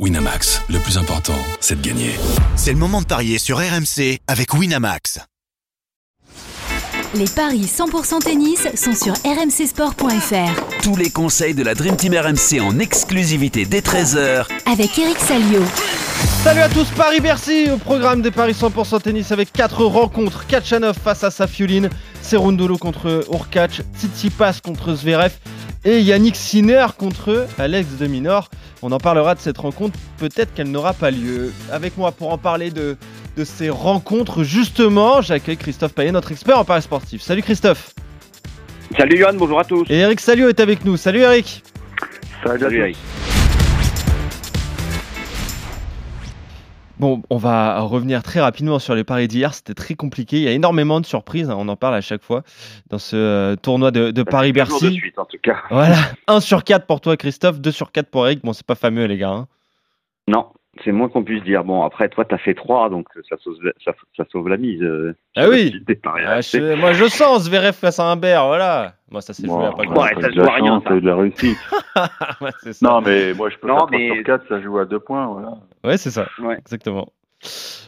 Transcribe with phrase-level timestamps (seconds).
[0.00, 2.10] Winamax, le plus important, c'est de gagner.
[2.56, 5.20] C'est le moment de parier sur RMC avec Winamax.
[7.14, 10.82] Les paris 100% tennis sont sur rmcsport.fr.
[10.82, 15.62] Tous les conseils de la Dream Team RMC en exclusivité dès 13h Avec Eric Salio.
[16.42, 20.48] Salut à tous, Paris-Bercy au programme des Paris 100% tennis avec 4 rencontres.
[20.48, 21.88] Kachanov face à Safiuline,
[22.20, 25.30] Serundolo contre Urkac, Tsitsipas contre Zverev
[25.84, 28.48] et Yannick Sinner contre Alex de Minor.
[28.82, 31.52] On en parlera de cette rencontre, peut-être qu'elle n'aura pas lieu.
[31.72, 32.96] Avec moi pour en parler de,
[33.36, 37.22] de ces rencontres, justement, j'accueille Christophe Payet, notre expert en Paris sportif.
[37.22, 37.94] Salut Christophe.
[38.96, 39.86] Salut Johan, bonjour à tous.
[39.88, 40.96] Et Eric Salio est avec nous.
[40.96, 41.62] Salut Eric.
[42.44, 42.96] Salut, Salut Eric.
[46.98, 49.52] Bon, on va revenir très rapidement sur les paris d'hier.
[49.52, 50.36] C'était très compliqué.
[50.36, 51.50] Il y a énormément de surprises.
[51.50, 51.56] Hein.
[51.58, 52.42] On en parle à chaque fois
[52.88, 55.00] dans ce euh, tournoi de, de Paris-Bercy.
[55.16, 55.58] En tout cas.
[55.70, 55.96] Voilà.
[56.28, 57.60] 1 sur 4 pour toi, Christophe.
[57.60, 58.42] 2 sur 4 pour Eric.
[58.44, 59.30] Bon, c'est pas fameux, les gars.
[59.30, 59.48] Hein.
[60.28, 60.46] Non,
[60.84, 61.64] c'est moins qu'on puisse dire.
[61.64, 64.82] Bon, après, toi, tu as fait 3, donc ça sauve, ça, ça sauve la mise.
[65.36, 68.94] ah oui ah, je, Moi, je sens Zverev face à bear, voilà.
[69.10, 69.84] Moi, ça s'est joué à pas.
[69.84, 70.82] Ouais, ça se joue à rien.
[70.86, 71.58] C'est de la réussite.
[72.40, 72.50] ouais,
[72.82, 74.14] non, mais moi, je peux non, faire 3 mais...
[74.14, 75.54] sur 4, ça joue à 2 points, voilà.
[75.84, 76.26] Ouais, c'est ça.
[76.40, 76.56] Ouais.
[76.58, 77.12] Exactement.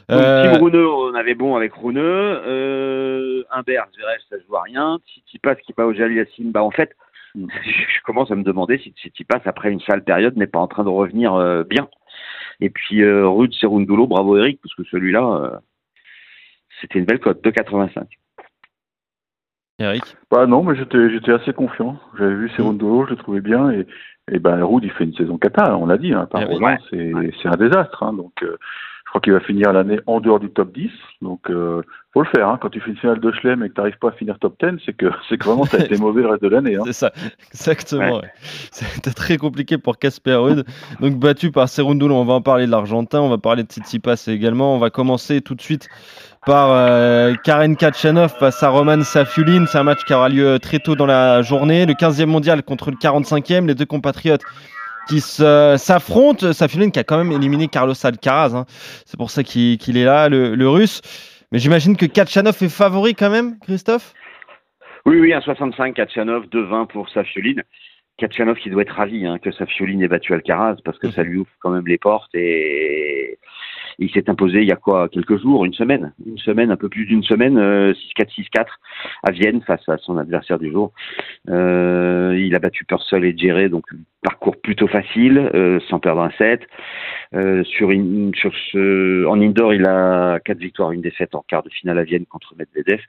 [0.09, 0.53] Donc, euh...
[0.53, 2.41] Team Runeux, on avait bon avec Runeux.
[2.47, 4.99] Euh, Humbert, Zverev, ça joue à rien.
[5.07, 6.95] Tsitsipas qui pas au Jaliassim, bah en fait,
[7.35, 10.85] je commence à me demander si Tsitsipas, après une sale période, n'est pas en train
[10.85, 11.89] de revenir euh, bien.
[12.61, 15.57] Et puis euh, Rude Serundulo, bravo Eric, parce que celui-là, euh,
[16.81, 18.05] c'était une belle cote, 2,85.
[19.79, 20.03] Eric?
[20.31, 21.99] Bah non, mais j'étais, assez confiant.
[22.19, 23.71] J'avais vu Serundulo, je le trouvais bien.
[23.71, 23.87] Et,
[24.33, 26.13] et ben Rude, il fait une saison cata, on l'a dit.
[26.13, 27.13] Hein, par ah Roland, c'est,
[27.43, 28.03] c'est un désastre.
[28.03, 28.49] Hein, donc je
[29.17, 30.91] crois qu'il va finir l'année en dehors du top 10.
[31.23, 32.49] Donc, euh, faut le faire.
[32.49, 32.59] Hein.
[32.61, 34.57] Quand tu fais une finale de Chelem et que tu n'arrives pas à finir top
[34.63, 36.77] 10, c'est que c'est vraiment tu as été mauvais le reste de l'année.
[36.77, 36.83] Hein.
[36.85, 37.13] C'est ça,
[37.53, 38.19] exactement.
[38.19, 38.31] Ouais.
[38.71, 40.65] C'était très compliqué pour Casper Ruud.
[41.01, 44.23] Donc, battu par Serundulo, on va en parler de l'Argentin, on va parler de Tsitsipas
[44.29, 44.75] également.
[44.75, 45.89] On va commencer tout de suite
[46.45, 49.65] par euh, Karen Kachanov face à Roman Safiulin.
[49.67, 51.87] C'est un match qui aura lieu très tôt dans la journée.
[51.87, 53.67] Le 15e mondial contre le 45e.
[53.67, 54.43] Les deux compatriotes
[55.09, 56.53] qui s'affrontent.
[56.53, 58.55] Safiulin qui a quand même éliminé Carlos Alcaraz.
[58.55, 58.65] Hein.
[59.05, 61.01] C'est pour ça qu'il est là, le, russe.
[61.53, 64.15] Mais j'imagine que Kachanov est favori quand même, Christophe?
[65.05, 67.63] Oui, oui, un 65, Kachanov, 2-20 pour Safiulin.
[68.19, 71.37] Kachanov qui doit être ravi hein, que Safiulin ait battu Alcaraz parce que ça lui
[71.37, 73.39] ouvre quand même les portes et
[73.99, 76.89] il s'est imposé il y a quoi quelques jours, une semaine, une semaine, un peu
[76.89, 77.95] plus d'une semaine, 6-4,
[78.55, 78.67] 6-4
[79.23, 80.93] à Vienne face à son adversaire du jour.
[81.49, 83.85] Euh, il a battu Purcell et Djere, donc
[84.23, 86.63] parcours plutôt facile, euh, sans perdre un set.
[87.35, 87.91] Euh, sur,
[88.35, 92.05] sur ce, en indoor, il a quatre victoires, une défaite en quart de finale à
[92.05, 93.01] Vienne contre Medvedev.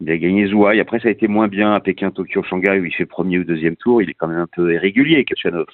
[0.00, 0.78] Il a gagné Zouai.
[0.78, 3.44] Après, ça a été moins bien à Pékin, Tokyo, Shanghai, où il fait premier ou
[3.44, 4.02] deuxième tour.
[4.02, 5.66] Il est quand même un peu irrégulier, Kachanov.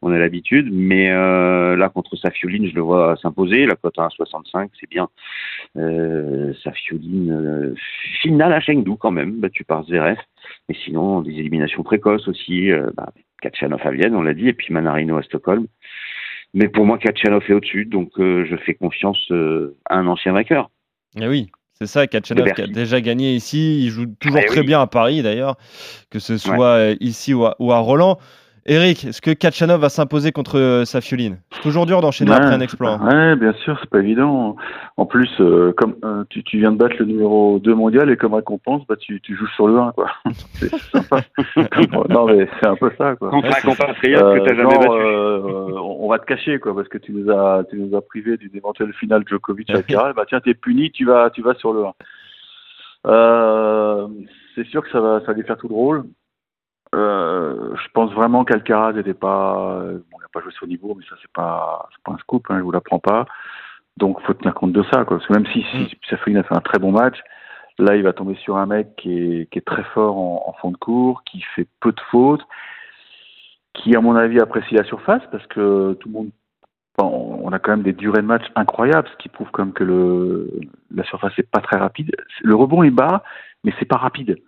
[0.00, 0.68] On a l'habitude.
[0.72, 3.66] Mais euh, là, contre Safiuline, je le vois s'imposer.
[3.66, 5.08] La cote à 1,65, c'est bien.
[5.76, 6.52] Euh,
[6.92, 7.74] euh,
[8.22, 10.18] finale à Chengdu quand même, battu par Zverev.
[10.68, 12.70] Mais sinon, des éliminations précoces aussi.
[12.70, 15.66] Euh, bah, Kachanov à Vienne, on l'a dit, et puis Manarino à Stockholm.
[16.54, 20.70] Mais pour moi, Kachanov est au-dessus, donc je fais confiance à un ancien vainqueur.
[21.20, 23.84] Eh oui, c'est ça, Kachanov qui a déjà gagné ici.
[23.84, 25.56] Il joue toujours eh très bien à Paris d'ailleurs,
[26.10, 26.96] que ce soit ouais.
[27.00, 28.18] ici ou à, ou à Roland.
[28.66, 32.54] Eric, est-ce que Kachanov va s'imposer contre euh, Safiuline C'est toujours dur d'enchaîner ouais, après
[32.54, 32.98] un exploit.
[32.98, 34.56] Oui, bien sûr, c'est pas évident.
[34.96, 38.16] En plus, euh, comme euh, tu, tu, viens de battre le numéro 2 mondial et
[38.16, 40.10] comme récompense, bah, tu, tu joues sur le 1, quoi.
[40.54, 41.20] c'est sympa.
[42.08, 43.28] non, mais c'est un peu ça, quoi.
[43.28, 44.88] Contre un compatriote que t'as jamais battu.
[46.04, 48.36] Euh, on va te cacher, quoi, parce que tu nous as, tu nous as privé
[48.36, 50.12] d'une éventuelle finale Djokovic Alcaraz.
[50.16, 51.84] bah tiens, t'es puni, tu vas, tu vas sur le
[53.04, 54.08] 1.
[54.54, 56.04] c'est sûr que ça va, ça va lui faire tout drôle.
[56.94, 61.04] Euh, je pense vraiment qu'Alcaraz n'était pas, bon, il n'a pas joué sur niveau, mais
[61.08, 63.26] ça c'est pas, c'est pas un scoop, hein, je vous l'apprends pas.
[63.96, 65.18] Donc faut tenir compte de ça, quoi.
[65.18, 65.88] Parce que même si, si mm.
[66.10, 67.18] Safin a fait un très bon match,
[67.78, 70.52] là il va tomber sur un mec qui est, qui est très fort en, en,
[70.54, 72.42] fond de cours, qui fait peu de fautes,
[73.74, 76.30] qui à mon avis apprécie la surface parce que tout le monde,
[76.98, 80.48] on a quand même des durées de match incroyables, ce qui prouve comme que le,
[80.94, 82.12] la surface est pas très rapide.
[82.42, 83.24] Le rebond est bas,
[83.64, 84.38] mais c'est pas rapide.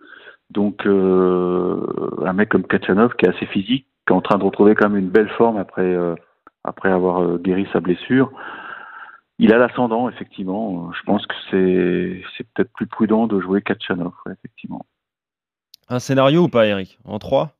[0.49, 1.85] Donc euh,
[2.25, 4.89] un mec comme Kachanov qui est assez physique, qui est en train de retrouver quand
[4.89, 6.15] même une belle forme après euh,
[6.63, 8.31] après avoir euh, guéri sa blessure.
[9.39, 10.91] Il a l'ascendant effectivement.
[10.93, 14.85] Je pense que c'est c'est peut-être plus prudent de jouer Kachanov effectivement.
[15.89, 16.97] Un scénario ou pas Eric?
[17.03, 17.56] En 3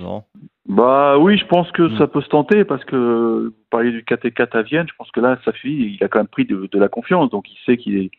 [0.00, 0.24] Non.
[0.68, 1.98] Bah oui, je pense que mmh.
[1.98, 5.10] ça peut se tenter parce que vous parliez du 4 4 à Vienne, je pense
[5.10, 7.58] que là, sa fille, il a quand même pris de, de la confiance, donc il
[7.66, 8.10] sait qu'il est,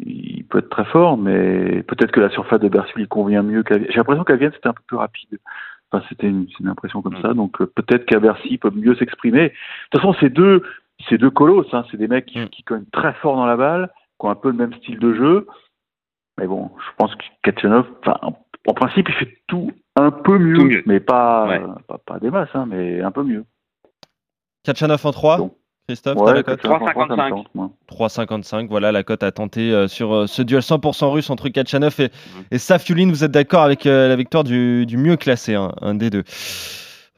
[0.00, 3.62] il peut être très fort, mais peut-être que la surface de Bercy lui convient mieux
[3.62, 5.38] qu'à J'ai l'impression qu'à Vienne, c'était un peu plus rapide.
[5.90, 7.34] Enfin, c'était une, c'est une impression comme ça.
[7.34, 9.48] Donc euh, peut-être qu'à Bercy il peut mieux s'exprimer.
[9.48, 9.54] De
[9.90, 10.62] toute façon, ces deux,
[11.08, 12.48] ces deux colosses, hein, c'est des mecs qui, Mm.
[12.48, 13.90] qui cognent très fort dans la balle,
[14.20, 15.46] qui ont un peu le même style de jeu.
[16.38, 20.38] Mais bon, je pense que Kachanov, enfin, en, en principe, il fait tout un peu
[20.38, 21.60] mieux, mais pas, Ouais.
[21.86, 23.44] pas, pas des masses, hein, mais un peu mieux.
[24.64, 25.36] Kachanov en 3.
[25.38, 25.52] Donc,
[25.88, 27.30] Christophe, t'as la Ouais, cote Kachanov, en France, ça me 3,55.
[27.30, 27.70] tente, moi.
[27.86, 28.68] 3,55.
[28.68, 32.04] Voilà la cote à tenter euh, sur euh, ce duel 100% russe entre Kachanov et,
[32.04, 32.44] Mhm.
[32.50, 33.08] et Safiulin.
[33.08, 36.24] Vous êtes d'accord avec euh, la victoire du, du mieux classé, hein, un des deux.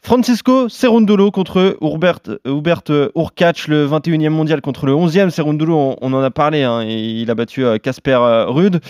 [0.02, 2.82] Francisco Cerundolo contre Hubert, Hubert
[3.16, 5.28] Urkac, le 21e mondial contre le 11e.
[5.30, 8.80] Cerundolo, on, on en a parlé, hein, et il a battu Casper euh, Ruud.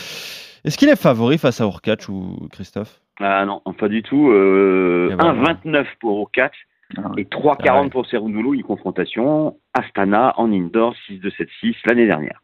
[0.65, 3.01] Est-ce qu'il est favori face à Urkac ou Christophe?
[3.21, 4.31] Ah non, pas du tout.
[4.31, 5.55] Euh, Et voilà.
[5.65, 6.55] 1,29 pour Urkac
[6.97, 7.91] Ah et 3,40 Ah ouais.
[7.91, 12.41] pour Serundulu, une confrontation Astana en indoor 6-2-7-6 l'année dernière.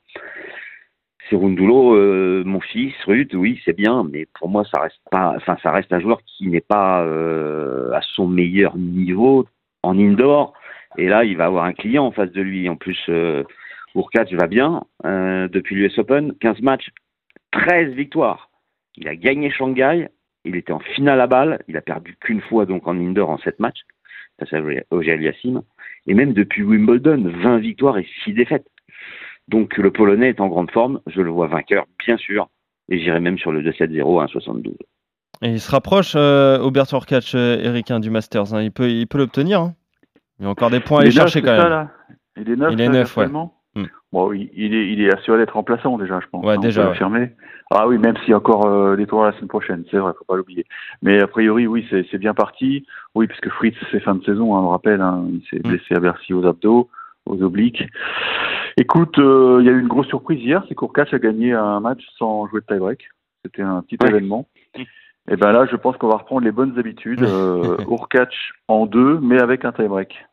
[1.30, 5.56] Serundulo, euh, mon fils, Ruth, oui, c'est bien, mais pour moi, ça reste pas, enfin,
[5.62, 9.46] ça reste un joueur qui n'est pas euh, à son meilleur niveau
[9.82, 10.52] en indoor.
[10.98, 12.68] Et là, il va avoir un client en face de lui.
[12.68, 13.42] En plus, euh,
[13.96, 16.90] Urkac va bien euh, depuis l'US Open, 15 matchs,
[17.52, 18.50] 13 victoires.
[18.96, 20.08] Il a gagné Shanghai,
[20.46, 23.38] il était en finale à balle, il a perdu qu'une fois donc en indoor en
[23.38, 23.80] 7 matchs
[24.38, 24.60] face à
[24.90, 25.62] Ogier Aliassime.
[26.06, 28.66] Et même depuis Wimbledon, 20 victoires et 6 défaites.
[29.48, 32.48] Donc le Polonais est en grande forme, je le vois vainqueur, bien sûr,
[32.88, 34.74] et j'irai même sur le 2-7-0 à 1,72.
[35.42, 38.54] Et il se rapproche, euh, Hubert Urkac, euh, Eric, hein, du Masters.
[38.54, 38.62] hein.
[38.62, 39.60] Il peut il peut l'obtenir.
[39.60, 39.74] hein.
[40.38, 41.68] Il y a encore des points à aller est neuf, chercher quand ça, même.
[41.70, 41.90] là?
[42.36, 43.26] Il est neuf, Il est neuf, ouais.
[44.16, 46.42] Bon, il, il est, il est assuré d'être remplaçant déjà, je pense.
[46.42, 47.36] Ouais, hein, déjà, ouais.
[47.70, 50.12] Ah oui, même s'il y a encore euh, des tours la semaine prochaine, c'est vrai,
[50.18, 50.64] faut pas l'oublier.
[51.02, 52.86] Mais a priori, oui, c'est bien parti.
[53.14, 55.68] Oui, puisque Fritz, c'est fin de saison, hein, on le rappelle, hein, il s'est Hmm.
[55.68, 56.88] blessé à Bercy aux abdos,
[57.26, 57.84] aux obliques.
[58.78, 61.80] Écoute, euh, il y a eu une grosse surprise hier, c'est qu'Urkac a gagné un
[61.80, 63.08] match sans jouer de tie-break.
[63.44, 64.08] C'était un petit Ouais.
[64.08, 64.46] événement.
[65.28, 67.22] Et ben là, je pense qu'on va reprendre les bonnes habitudes.
[67.22, 68.32] Euh, Urkac
[68.68, 70.24] en deux, mais avec un tie-break.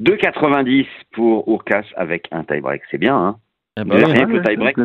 [0.00, 3.36] 2,90 pour Urkas avec un tie-break, c'est bien, hein
[3.78, 4.76] Eh ben Il que le tie-break.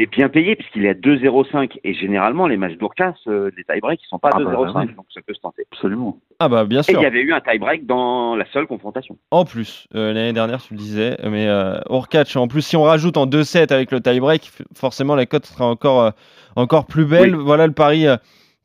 [0.00, 4.00] est bien payé puisqu'il est à 2,05 et généralement les matchs d'Urkas, euh, les tie-breaks,
[4.02, 5.64] ils sont pas à Ah bah, 2,05, donc ça peut se tenter.
[5.72, 6.18] Absolument.
[6.38, 6.98] Ah bah bien Et sûr.
[6.98, 9.16] il y avait eu un tie-break dans la seule confrontation.
[9.30, 12.82] En plus, euh, l'année dernière, tu le disais, mais euh, Urkac, en plus, si on
[12.82, 16.10] rajoute en 2-7 avec le tie-break, forcément la cote sera encore, euh,
[16.56, 17.34] encore plus belle.
[17.36, 18.16] Voilà le pari euh,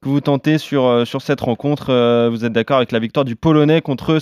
[0.02, 1.90] que vous tentez sur, sur cette rencontre.
[1.90, 4.20] Euh, vous êtes d'accord avec la victoire du Polonais contre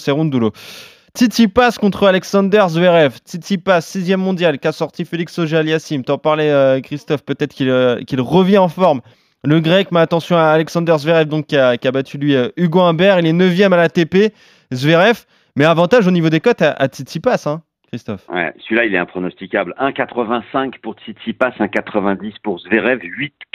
[1.17, 1.27] Cerundolo.
[1.27, 3.17] Tsitsipas contre Alexander Zverev.
[3.25, 6.03] Tsitsipas, sixième mondial, qu'a sorti Félix Auger-Aliassime.
[6.03, 9.01] T'en parlais, euh, Christophe, peut-être qu'il euh, qu'il revient en forme.
[9.43, 13.19] Le grec, mais attention à Alexander Zverev, donc, qui, a, battu lui euh, Hugo Humbert.
[13.19, 14.31] Il est neuvième à l'ATP.
[14.71, 15.25] Zverev,
[15.55, 18.27] mais avantage au niveau des cotes à, à Tsitsipas, hein, Christophe.
[18.29, 19.73] Ouais, celui-là, il est impronosticable.
[19.79, 22.99] 1,85 pour Tsitsipas, 1,90 pour Zverev,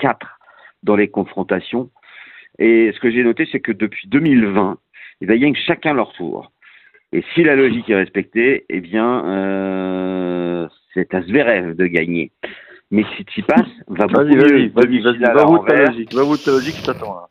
[0.01, 0.17] 8-4
[0.83, 1.91] dans les confrontations.
[2.59, 4.79] Et ce que j'ai noté, c'est que depuis 2020,
[5.21, 6.52] eh bien, ils gagnent chacun leur tour.
[7.13, 12.33] Et si la logique est respectée, eh bien, euh, c'est à Zverev de gagner.
[12.91, 14.69] Mais Tsitsipas va beaucoup mieux.
[14.69, 17.29] vas-y, vas-y, vas-y, Demi-finale va de ta logique, va de ta logique, je t'attends là.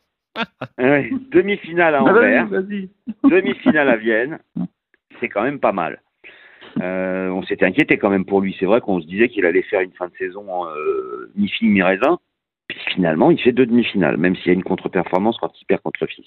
[0.78, 2.46] Ouais, Demi-finale à Ah, Anvers.
[2.46, 2.62] Vas-y,
[3.24, 3.30] vas-y.
[3.30, 4.38] demi-finale à Vienne,
[5.20, 6.00] c'est quand même pas mal.
[6.80, 8.56] Euh, on s'était inquiété quand même pour lui.
[8.58, 12.18] C'est vrai qu'on se disait qu'il allait faire une fin de saison euh, mi-fille, mi-raisin.
[12.68, 15.82] Puis finalement, il fait deux demi-finales, même s'il y a une contre-performance quand il perd
[15.82, 16.26] contre Fils.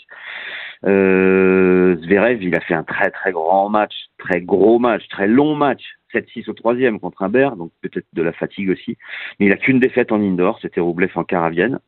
[0.85, 5.55] Euh, Zverev, il a fait un très très grand match, très gros match, très long
[5.55, 5.81] match.
[6.13, 8.97] 7-6 au troisième contre Humbert, donc peut-être de la fatigue aussi.
[9.39, 11.79] Mais il a qu'une défaite en indoor, c'était Roublev en quart à Vienne.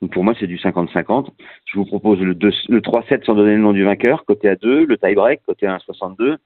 [0.00, 1.28] Donc pour moi, c'est du 50-50.
[1.66, 4.54] Je vous propose le, 2 le 3-7 sans donner le nom du vainqueur, côté à
[4.56, 6.36] 2, le tie-break, côté à 1,62.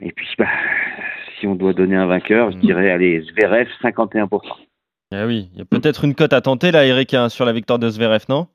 [0.00, 0.46] Et puis, bah,
[1.40, 2.62] si on doit donner un vainqueur, je Mhm.
[2.62, 4.56] dirais, allez, Zverev, 51%.
[5.10, 7.52] Ah oui, il y a peut-être une cote à tenter là, Eric, hein, sur la
[7.52, 8.46] victoire de Zverev, non?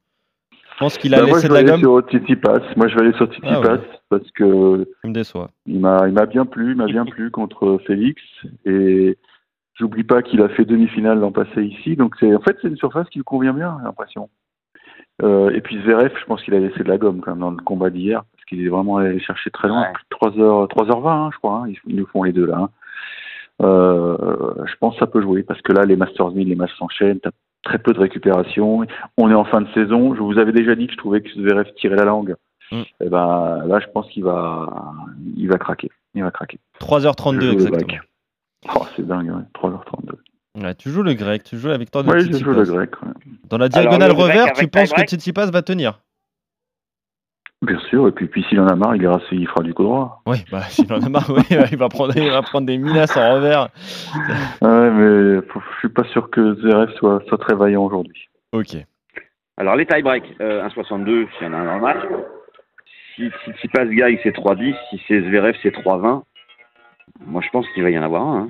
[0.74, 2.02] Je pense qu'il a Bah, moi, laissé je de vais la aller gomme.
[2.02, 2.60] sur Tsitsipas.
[2.76, 3.80] Moi, je vais aller sur Tsitsipas Ah ouais.
[4.10, 5.50] parce que Il me déçoit.
[5.66, 8.22] il m'a, il m'a bien plu, il m'a bien plu contre Félix
[8.66, 9.18] et
[9.76, 11.96] j'oublie pas qu'il a fait demi-finale l'an passé ici.
[11.96, 14.30] Donc c'est, en fait, c'est une surface qui lui convient bien, j'ai l'impression.
[15.22, 17.52] Euh, et puis Zverev, je pense qu'il a laissé de la gomme quand même dans
[17.52, 19.94] le combat d'hier parce qu'il est vraiment allé chercher très loin, Ouais.
[19.94, 21.58] plus de 3 heures, 3h20, hein, je crois.
[21.60, 21.66] hein.
[21.70, 22.58] Ils, ils nous font les deux là.
[22.58, 22.70] hein.
[23.62, 24.18] Euh,
[24.66, 27.20] je pense que ça peut jouer parce que là, les Masters 1000, les matchs s'enchaînent.
[27.20, 27.30] T'as
[27.64, 28.86] très peu de récupération.
[29.18, 30.14] On est en fin de saison.
[30.16, 32.36] Je vous avais déjà dit que je trouvais que Zverev tirait la langue.
[32.72, 32.82] Mm.
[33.02, 34.94] Et ben là, je pense qu'il va,
[35.36, 35.92] il va craquer.
[36.14, 36.60] Il va craquer.
[36.80, 38.00] 3h32 Je joue le exactement.
[38.76, 39.44] Oh, c'est dingue, ouais.
[39.56, 40.64] 3h32.
[40.64, 43.02] Ouais, tu joues le grec, tu joues la victoire de Oui, je joue le grec.
[43.02, 43.10] ouais.
[43.50, 46.00] Dans la diagonale Alors, revers, tu penses que Tsitsipas va tenir
[47.64, 48.08] Bien sûr.
[48.08, 50.22] Et puis, puis s'il en a marre, il, ira, il fera du coup droit.
[50.26, 53.12] Oui, bah s'il en a marre, oui, il va prendre, il va prendre des minas
[53.16, 53.70] en revers.
[54.62, 58.30] Ouais, mais je suis pas sûr que Zverev soit, soit très vaillant aujourd'hui.
[58.52, 58.76] Ok.
[59.58, 62.00] Alors les tie-break, euh, 1,62 s'il y en a un dans le match.
[63.16, 64.76] Si, si, si passe gagne, c'est 3,10.
[64.90, 66.24] Si c'est Zverev, c'est 3,20.
[67.26, 68.40] Moi, je pense qu'il va y en avoir un.
[68.44, 68.50] hein.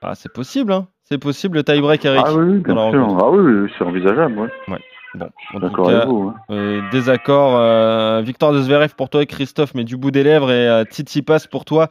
[0.00, 0.86] Ah, c'est possible, hein.
[1.02, 2.22] C'est possible le tie-break, Eric.
[2.24, 3.18] Ah oui, bien sûr.
[3.20, 4.78] Ah oui, oui, c'est envisageable, ouais.
[5.14, 6.34] Bon, en tout cas, vous.
[6.50, 6.54] ouais.
[6.56, 7.56] euh, désaccord.
[7.56, 10.50] euh, victoire de Zverev pour toi, Christophe, mais du bout des lèvres.
[10.50, 11.88] Et euh, Tsitsipas pour toi,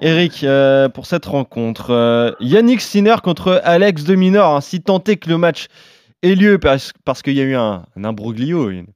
[0.00, 2.36] Eric, euh, pour cette rencontre.
[2.40, 4.56] Yannick Sinner contre Alex de Minor.
[4.56, 5.66] hein, si tant est que le match
[6.22, 8.86] ait lieu parce, parce qu'il y a eu un, un imbroglio, une-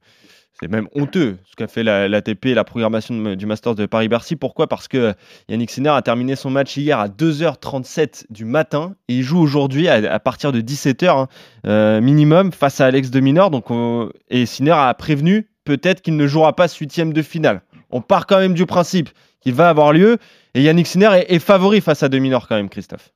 [0.59, 4.35] c'est même honteux ce qu'a fait la- l'ATP, la, programmation du Masters de Paris-Bercy.
[4.35, 4.67] Pourquoi?
[4.67, 5.13] Parce que
[5.49, 9.87] Yannick Sinner a terminé son match hier à 2h37 du matin et il joue aujourd'hui
[9.87, 11.27] à, partir de 17h hein,
[11.67, 13.51] euh, minimum face à Alex de Minor.
[13.51, 17.61] Donc, on- et Sinner a prévenu peut-être qu'il ne jouera pas ce huitième de finale.
[17.91, 19.09] On part quand même du principe
[19.41, 20.17] qu'il va avoir lieu
[20.53, 23.11] et Yannick Sinner est, est favori face à de Minor quand même, Christophe.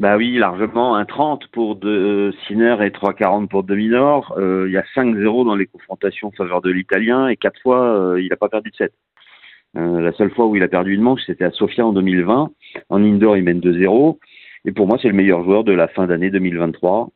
[0.00, 0.98] Bah oui, largement.
[0.98, 4.34] 1,30 pour de Sinner et 3,40 pour de Minor.
[4.38, 7.82] Euh, il y a 5-0 dans les confrontations en faveur de l'Italien et quatre fois,
[7.82, 8.94] euh, il n'a pas perdu de 7.
[9.76, 12.50] Euh, la seule fois où il a perdu une manche, c'était à Sofia en 2020.
[12.88, 14.18] En indoor, il mène 2-0.
[14.64, 17.10] Et pour moi, c'est le meilleur joueur de la fin d'année 2023.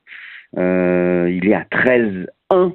[0.59, 2.75] Euh, il est à 13-1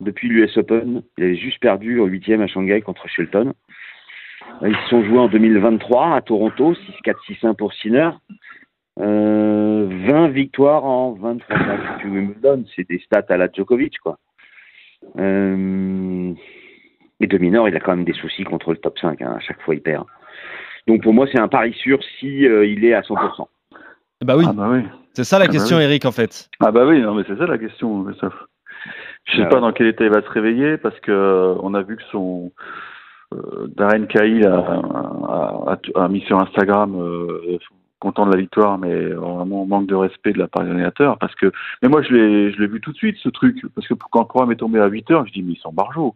[0.00, 1.00] depuis l'US Open.
[1.16, 3.54] Il avait juste perdu au huitième à Shanghai contre Shelton.
[4.62, 8.10] Euh, Ils se sont joués en 2023 à Toronto, 6-4, 6-1 pour Sinner.
[9.00, 14.18] Euh, 20 victoires en 23 matchs depuis Wimbledon, c'est des stats à la Djokovic, quoi.
[15.18, 16.32] Euh,
[17.20, 19.40] et de mineur, il a quand même des soucis contre le top 5, hein, à
[19.40, 20.04] chaque fois il perd.
[20.86, 23.46] Donc pour moi, c'est un pari sûr si euh, il est à 100%.
[24.24, 24.82] Bah oui, Ah bah oui.
[25.12, 25.82] c'est ça la Ah bah question, oui.
[25.84, 26.48] Eric, en fait.
[26.60, 28.44] Ah bah oui, non mais c'est ça la question, Christophe.
[29.26, 29.60] Je sais Ah pas ouais.
[29.60, 32.50] dans quel état il va se réveiller parce que euh, on a vu que son
[33.34, 37.58] euh, Darren Cahill a, a, a- a mis sur Instagram euh,
[38.00, 41.34] content de la victoire, mais vraiment manque de respect de la part des organisateurs parce
[41.34, 41.50] que
[41.82, 44.20] mais moi je l'ai je l'ai vu tout de suite ce truc parce que quand
[44.20, 46.14] le programme est tombé à 8 heures, je dis mais ils sont barjots.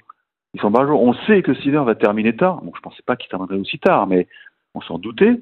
[0.54, 0.98] Ils sont barjots.
[0.98, 2.60] On sait que Sinner va terminer tard.
[2.62, 4.28] Bon, je pensais pas qu'il terminerait aussi tard, mais
[4.74, 5.40] on s'en doutait.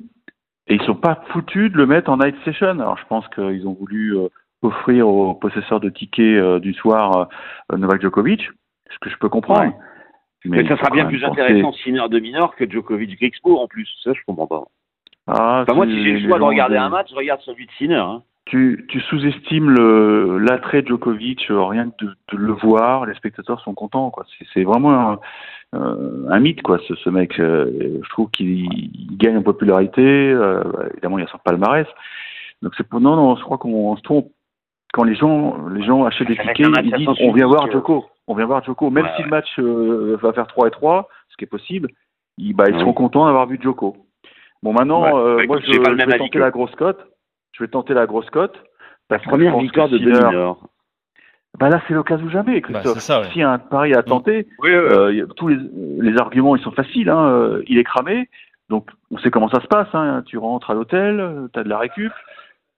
[0.68, 2.68] Et ils sont pas foutus de le mettre en night session.
[2.68, 4.28] Alors je pense qu'ils ont voulu euh,
[4.62, 7.28] offrir aux possesseurs de tickets euh, du soir
[7.72, 8.48] euh, Novak Djokovic,
[8.90, 9.62] ce que je peux comprendre.
[9.62, 9.74] Ouais.
[10.46, 13.88] Mais, ça sera bien plus penser- intéressant Sinner de mineur que Djokovic Grigsbourg en plus.
[14.02, 14.64] Ça, je comprends pas.
[15.26, 17.70] Ah, Enfin, moi, si j'ai le choix de regarder un match, je regarde celui de
[17.72, 17.94] Sinner.
[17.96, 18.22] Hein.
[18.46, 19.70] Tu, tu sous-estimes
[20.38, 24.10] l'attrait de Djokovic, euh, rien que de, de le voir, les spectateurs sont contents.
[24.10, 24.24] quoi.
[24.54, 25.18] C'est- vraiment un,
[25.76, 27.38] euh, un mythe, quoi, ce, ce mec.
[27.38, 27.70] Euh,
[28.02, 30.02] Je trouve qu'il il gagne en popularité.
[30.02, 31.86] euh, évidemment, il y a son palmarès.
[32.62, 34.28] Donc c'est pour non, non, je crois qu'on se trompe.
[34.92, 38.34] Quand les gens, les gens achètent des tickets, ils disent on vient voir Djoko, on
[38.34, 38.90] vient voir Djoko.
[38.90, 39.24] Même Ouais, si ouais.
[39.26, 39.58] le match
[40.20, 41.88] va faire 3 et 3, ce qui est possible,
[42.36, 42.80] ils, bah, ils Oui.
[42.80, 43.96] seront contents d'avoir vu Djoko.
[44.62, 45.12] Bon, maintenant, Ouais.
[45.14, 46.98] euh, Bah, moi, écoute, je, vais tenter que- la grosse cote.
[47.52, 48.56] Je vais tenter la grosse cote.
[48.56, 50.58] La parce que je première victoire de Sinner- de mineur.
[51.58, 52.84] Bah là, c'est l'occasion ou jamais, Christophe.
[52.84, 53.26] Bah, c'est ça, ouais.
[53.32, 55.56] S'il y a un pari à tenter, Oui, euh, tous les,
[56.00, 57.10] les arguments, ils sont faciles.
[57.10, 57.26] Hein.
[57.26, 58.28] euh, Il est cramé,
[58.68, 59.88] donc on sait comment ça se passe.
[59.92, 60.22] Hein.
[60.26, 62.12] Tu rentres à l'hôtel, tu as de la récup,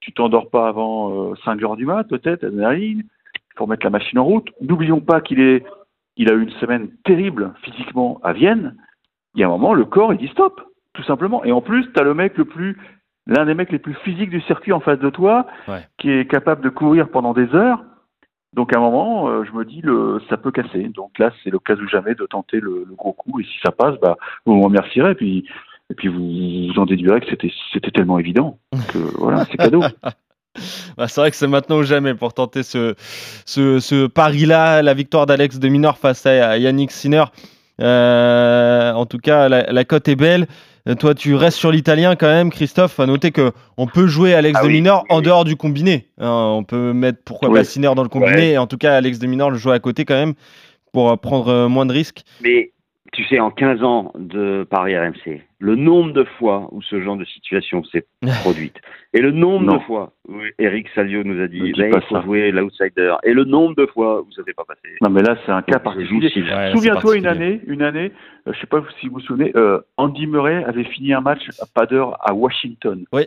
[0.01, 3.01] tu t'endors pas avant euh, 5 heures du mat, peut-être, adrénaline.
[3.35, 4.49] Il faut mettre la machine en route.
[4.63, 5.65] N'oublions pas qu'il est,
[6.17, 8.75] il a eu une semaine terrible physiquement à Vienne.
[9.35, 10.63] Il y a un moment, le corps, il dit stop,
[10.95, 11.45] tout simplement.
[11.45, 12.79] Et en plus, tu as le mec le plus,
[13.27, 15.87] l'un des mecs les plus physiques du circuit en face de toi, Ouais.
[15.99, 17.83] qui est capable de courir pendant des heures.
[18.55, 20.89] Donc à un moment, euh, je me dis, le, ça peut casser.
[20.95, 23.41] Donc là, c'est l'occasion ou jamais de tenter le, le gros coup.
[23.41, 25.13] Et si ça passe, bah, vous me remercierez.
[25.13, 25.47] Et puis,
[25.91, 28.59] et puis vous, vous en déduirez que c'était, c'était tellement évident
[28.93, 29.83] que voilà, c'est cadeau.
[30.99, 32.95] Bah, c'est vrai que c'est maintenant ou jamais pour tenter ce,
[33.47, 37.25] ce, ce pari-là, la victoire d'Alex de Minor face à Yannick Sinner.
[37.81, 40.47] Euh, en tout cas, la, la cote est belle.
[40.89, 42.99] Euh, Toi, tu restes sur l'italien quand même, Christophe.
[42.99, 45.57] À noter que on peut jouer Alex Ah de oui, Minor oui, en dehors du
[45.57, 46.09] combiné.
[46.19, 46.53] hein.
[46.57, 47.61] on peut mettre pourquoi Oui.
[47.61, 48.53] pas Sinner dans le combiné.
[48.53, 50.35] Et en tout cas, Alex de Minor le joue à côté quand même
[50.93, 52.23] pour prendre euh, moins de risques.
[52.43, 52.73] Mais
[53.13, 57.17] tu sais, en 15 ans de Paris RMC, le nombre de fois où ce genre
[57.17, 58.07] de situation s'est
[58.43, 58.77] produite,
[59.13, 59.75] et le nombre Non.
[59.77, 62.23] de fois où Eric Salio nous a dit il faut ça.
[62.23, 64.97] jouer l'outsider, et le nombre de fois où ça s'est pas passé.
[65.03, 66.33] Non, mais là, c'est un cas particulier.
[66.35, 68.13] Ouais, Souviens-toi une année, une année,
[68.49, 71.43] euh, je sais pas si vous vous souvenez, euh, Andy Murray avait fini un match
[71.61, 73.05] à pas d'heure à Washington.
[73.13, 73.27] Oui.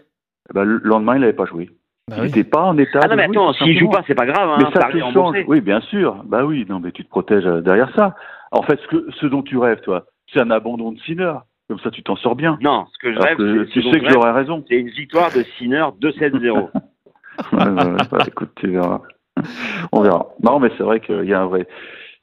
[0.49, 1.69] Eh ben, le lendemain, il n'avait pas joué.
[2.07, 2.27] Bah il oui.
[2.27, 2.99] n'était pas en état.
[3.03, 5.37] Ah non, mais attends, s'il joue pas, c'est pas grave, hein, Mais ça te change.
[5.47, 6.23] Oui, bien sûr.
[6.25, 8.15] Bah oui, non, mais tu te protèges euh, derrière ça.
[8.57, 11.33] En fait, ce, que, ce dont tu rêves, toi, c'est un abandon de Sinner.
[11.67, 12.57] Comme ça, tu t'en sors bien.
[12.61, 14.63] Non, ce que je Alors rêve, que c'est- tu sais que j'aurais raison.
[14.69, 16.69] c'est une victoire de Sinner 2-7-0.
[17.51, 19.01] Ouais, ouais, ouais, bah, écoute, tu verras.
[19.91, 20.27] On verra.
[20.41, 21.67] Non, mais c'est vrai qu'il y a un vrai.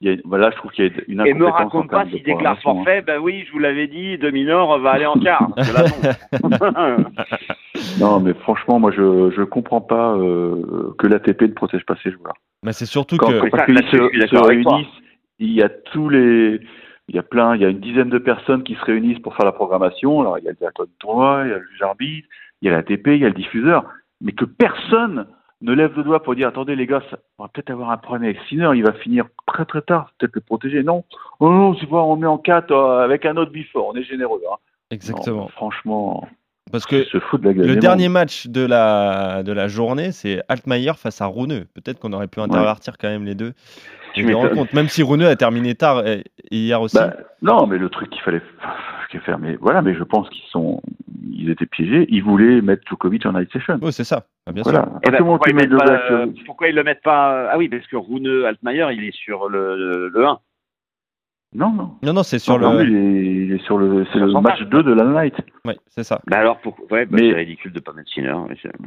[0.00, 2.06] Il y a, bah, là, je trouve qu'il y a une Et me raconte pas
[2.06, 2.58] s'il déclare hein.
[2.62, 5.48] forfait, ben oui, je vous l'avais dit, de minor va aller en quart.
[8.00, 8.20] Non.
[8.20, 12.34] Mais franchement, moi, je je comprends pas euh, que l'ATP ne protège pas ses joueurs.
[12.64, 13.48] Mais c'est surtout Quand, que.
[13.50, 14.86] parce Ça, qu'ils se, se réunissent,
[15.38, 16.60] il y a tous les,
[17.08, 19.34] il y a plein, il y a une dizaine de personnes qui se réunissent pour
[19.36, 20.20] faire la programmation.
[20.20, 22.28] Alors il y a le directeur de tournoi, il y a le juge arbitre,
[22.60, 23.84] il y a la TP, il y a le diffuseur,
[24.20, 25.26] mais que personne
[25.60, 27.96] ne lève le doigt pour dire attendez les gars, ça, on va peut-être avoir un
[27.96, 30.82] problème avec Sinner, il va finir très très tard, peut-être le protéger.
[30.82, 31.04] Non,
[31.40, 34.40] oh non, c'est pas, on met en 4 avec un autre before, on est généreux.
[34.50, 34.56] Hein.
[34.90, 35.42] Exactement.
[35.42, 36.28] Non, franchement,
[36.72, 37.66] Parce que se fout de la gueule.
[37.66, 41.66] le dernier match de la, de la journée, c'est Altmaier face à Rouneux.
[41.74, 43.52] Peut-être qu'on aurait pu intervertir quand même les deux.
[44.14, 44.48] Tu deux m'étonnes.
[44.48, 44.74] rencontres.
[44.74, 46.16] Même si Rouneux a terminé tard euh,
[46.50, 46.96] hier aussi.
[46.96, 48.42] Bah, non, mais le truc qu'il fallait
[49.10, 50.80] qu'il faire, mais voilà, mais je pense qu'ils sont,
[51.32, 52.06] ils étaient piégés.
[52.08, 53.78] Ils voulaient mettre Djokovic en night session.
[53.82, 54.24] Oui, c'est ça.
[54.46, 54.80] Ah, bien Voilà.
[54.80, 54.98] sûr.
[55.06, 57.48] Eh ben, où pourquoi, ils le pas, bac, euh, euh, pourquoi ils le mettent pas
[57.50, 60.38] Ah oui, parce que Rune Altmaier, il est sur le, le, le 1.
[61.54, 61.90] Non, non.
[62.02, 62.84] Non, non, c'est sur Non, le.
[62.88, 64.68] il est, il est sur le, c'est le match match.
[64.70, 65.34] 2 de la night.
[65.64, 66.20] Oui, c'est ça.
[66.26, 66.76] Bah alors, pour...
[66.90, 68.34] ouais, bah, Mais- c'est ridicule de pas mettre Sinner.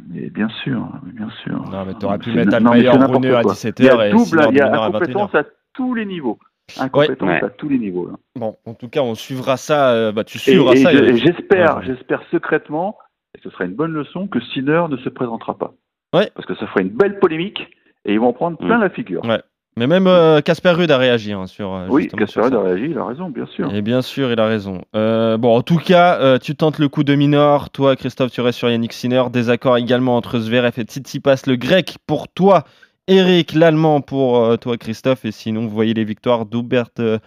[0.08, 1.62] mais bien sûr, mais bien sûr.
[1.70, 3.52] Non, mais t'aurais pu mettre n'importe Rouneux à quoi.
[3.52, 4.96] 17h Il y a et double, Sinner il y a à 21h.
[4.96, 5.44] incompétence à
[5.74, 6.38] tous les niveaux.
[6.80, 7.44] Incompétence Ouais.
[7.44, 8.06] à tous les niveaux.
[8.08, 8.14] là.
[8.34, 9.92] Bon, en tout cas, on suivra ça.
[9.92, 10.90] euh, bah, tu suivras et ça.
[10.92, 11.10] je- Eric.
[11.14, 11.84] et j'espère, Ouais.
[11.86, 12.96] j'espère secrètement,
[13.36, 15.72] et ce sera une bonne leçon, que Sinner ne se présentera pas.
[16.14, 16.30] Ouais.
[16.34, 17.60] Parce que ça fera une belle polémique
[18.04, 18.82] et ils vont en prendre plein Mm.
[18.82, 19.24] la figure.
[19.24, 19.40] Ouais.
[19.78, 21.74] Mais même euh, Casper Ruud a réagi hein, sur.
[21.74, 22.56] euh, Oui, Casper ça.
[22.56, 23.74] a réagi, il a raison, bien sûr.
[23.74, 24.80] Et bien sûr, il a raison.
[24.94, 27.68] Euh, bon, en tout cas, euh, tu tentes le coup de Minor.
[27.68, 29.24] Toi, Christophe, tu restes sur Yannick Sinner.
[29.30, 31.42] Désaccord également entre Zverev et Tsitsipas.
[31.46, 32.64] Le grec pour toi,
[33.06, 33.52] Eric.
[33.52, 35.26] L'allemand pour euh, toi, Christophe.
[35.26, 37.18] Et sinon, vous voyez les victoires d'Hubert euh,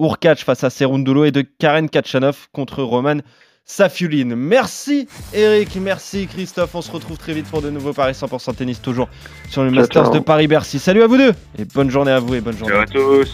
[0.00, 3.18] Urkac face à Serundulo et de Karen Kachanov contre Roman
[3.68, 4.34] Safiulin.
[4.34, 5.76] Merci, Eric.
[5.76, 6.74] Merci, Christophe.
[6.74, 9.08] On se retrouve très vite pour de nouveaux Paris 100% tennis, toujours
[9.50, 10.14] sur le Ciao, Masters ciao.
[10.14, 10.78] de Paris-Bercy.
[10.78, 11.34] Salut à vous deux.
[11.58, 12.72] Et bonne journée à vous et bonne journée.
[12.74, 13.30] Ciao à tous.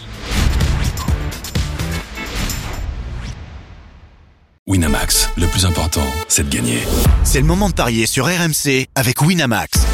[4.67, 6.79] Winamax, le plus important, c'est de gagner.
[7.23, 9.85] C'est le moment de parier sur RMC avec Winamax.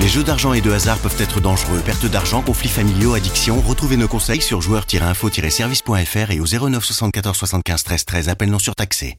[0.00, 1.80] Les jeux d'argent et de hasard peuvent être dangereux.
[1.84, 3.60] Perte d'argent, conflits familiaux, addiction.
[3.60, 8.28] Retrouvez nos conseils sur joueurs-info-service.fr et au 09 74 75 13 13.
[8.28, 9.16] Appel non surtaxé.